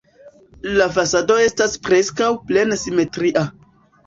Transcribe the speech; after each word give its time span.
La 0.79 0.87
fasado 0.95 1.35
estas 1.49 1.75
preskaŭ 1.89 2.31
plene 2.49 2.79
simetria. 2.87 3.47